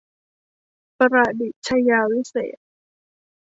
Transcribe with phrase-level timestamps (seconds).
[0.97, 2.65] ประติชญาวิเศษณ์